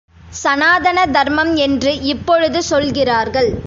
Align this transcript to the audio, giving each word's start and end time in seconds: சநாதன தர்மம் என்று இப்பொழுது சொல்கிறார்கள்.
சநாதன 0.43 1.03
தர்மம் 1.11 1.53
என்று 1.57 1.93
இப்பொழுது 2.05 2.61
சொல்கிறார்கள். 2.63 3.51